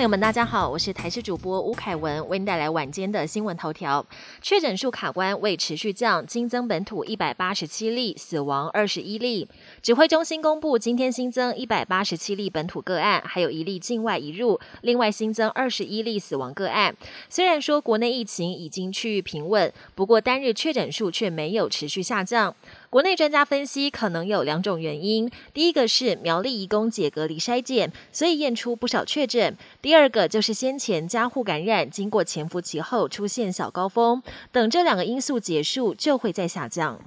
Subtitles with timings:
[0.00, 4.02] 朋友们，大家好，我是台视主播吴凯文，为您带来晚间的新闻头条。
[4.40, 9.46] 确诊数卡关未持续降，新增本土一百八十七例，死亡二十一例。
[9.82, 16.96] 指挥中心公布，今天新增一百八十七例本土个案，还有一例境外移入，另外新增二十一例死亡个案。
[17.28, 22.54] 虽然说国内疫情已经趋于平稳，不过单日确诊数却没有持续下降。
[22.90, 37.00] 国内专家分析，可能有两种原因：第一个是苗栗移工解隔离筛检，所以验出不少确诊；第二个就是先前加护感染，经过潜伏期后出现小高峰，等这两个因素结束，就会再下降。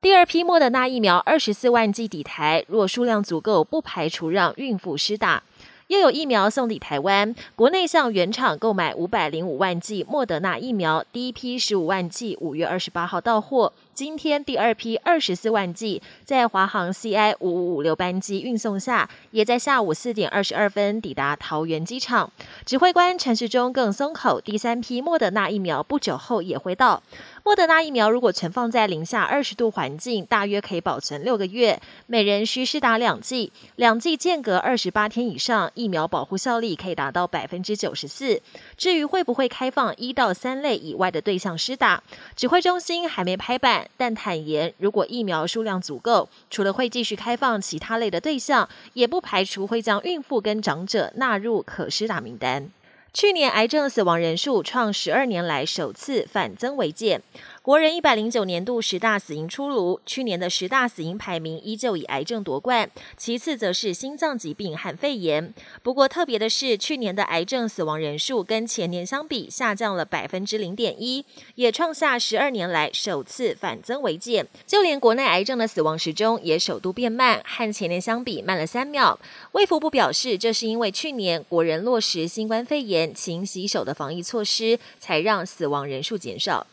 [0.00, 5.42] 第二批莫德纳疫苗二十四万剂抵台，若数量足够，不排除让孕妇施打。
[5.88, 13.72] 又有疫苗送抵台湾，国内向原厂购买五百零五万剂莫德纳疫苗，第一批十五万剂五月二十八号到货。
[13.94, 22.32] 今天第二批二十四万剂在华航 CI 五五五六班机运送下，也在下午四点二十二分抵达桃园机场。
[22.66, 27.00] 指挥官陈时中更松口，第三批莫德纳疫苗不久后也会到。
[27.44, 31.80] 莫德纳疫苗如果存放在零下二十度环境，大约可以保存六个月。
[32.06, 38.42] 每人需施打两剂，两剂间隔二十八天以上，疫苗保护效力可以达到百分之九十四。
[38.76, 42.02] 至于会不会开放一到三类以外的对象施打，
[42.34, 52.70] 指挥中心还没拍板，但坦言如果疫苗数量足够，除了会继续开放其他类的对象，也不排除会将孕妇跟长者纳入可施打名单。
[53.14, 57.22] 去年癌症死亡人数创十二年来首次反增为减。
[57.62, 65.54] 国人一百零九年度十大死因出炉，去年的十大死因排名依旧以癌症夺冠，其次则是心脏疾病和肺炎。
[65.82, 74.46] 不过特别的是，去年的癌症死亡人数跟前年相比下降了百分之零点一，也创下十二年来首次反增为减。
[74.66, 79.18] 就连国内癌症的死亡时钟也首度变慢，和前年相比慢了三秒。
[79.52, 86.66] 卫福部表示，这是因为去年国人落实新冠肺炎勤洗手的防疫措施，才让死亡人数减少。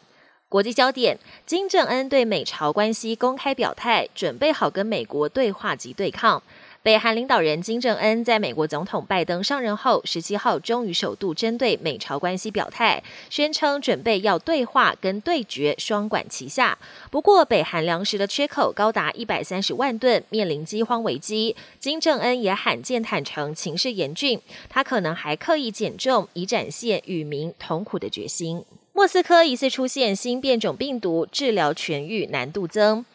[0.48, 6.44] 国际焦点：金正恩对美朝关系公开表态，准备好跟美国对话及对抗。
[6.84, 16.76] 北韩领导人金正恩在美国总统拜登上任后，十七号终于首度针对美朝关系表态，宣称准备要对话跟对决双管齐下。
[17.12, 21.56] 不过，北韩粮食的缺口高达一百三十万吨，面临饥荒危机。
[21.80, 28.66] 金正恩也罕见坦诚情势严峻，他可能还刻意减重，以展现与民同苦的决心。
[28.94, 33.06] 莫斯科疑似出现新变种病毒，治疗痊愈难度增。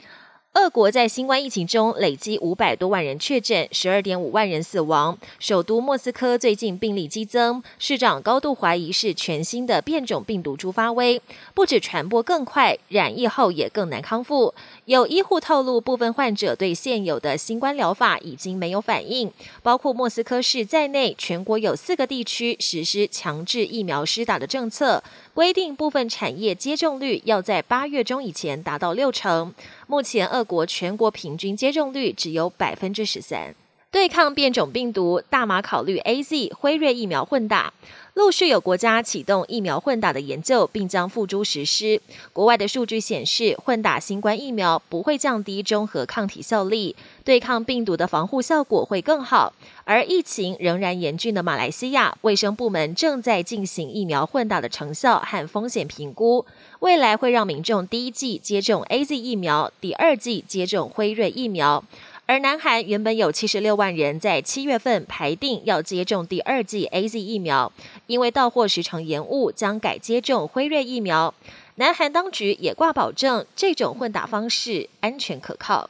[0.56, 5.18] 俄国在新冠疫情中累积五百多万人确诊，十二点五万人死亡。
[5.38, 11.20] 首都莫斯科最近病例激增，市长高度怀疑是全新的变种病毒株发威，
[11.52, 14.54] 不止传播更快，染疫后也更难康复。
[14.86, 19.30] 有医护透露，部分患者对现有的新冠疗法已经没有反应，
[19.62, 29.52] 包括莫斯科市在内，全国有四个地区实施强制疫苗施打的政策，规定部分产业接种率要在八月中以前达到六成。
[29.88, 33.54] 目前，俄国全国平均接种率只有百分之十三。
[33.90, 37.72] 对抗变种病毒，大马考虑 A Z、辉瑞疫苗混打。
[38.14, 42.00] 陆续有国家启动疫苗混打的研究，并将付诸实施。
[42.32, 49.52] 国外的数据显示，混打新冠疫苗不会降低中和抗体效力，对抗病毒的防护效果会更好。
[49.84, 56.44] 而疫情仍然严峻的马来西亚卫生部门正在进行疫苗混打的成效和风险评估，
[56.80, 61.84] 未来会让民众第一剂接种 A Z 疫苗，第二剂接种辉瑞疫苗。
[62.28, 67.72] 而南韩原本有七十六万人在七月份排定要接种第二剂 A Z 疫苗，
[68.08, 71.32] 因为到货时程延误，将改接种辉瑞疫苗。
[71.76, 75.88] 南韩当局也挂保证，这种混打方式安全可靠。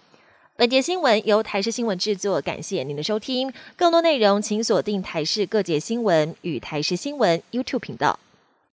[0.56, 3.50] 本节新闻由台视新闻制作，感谢您的收听。
[3.74, 8.18] 更多内容请锁定台视各界新闻与台视新闻 YouTube 频道。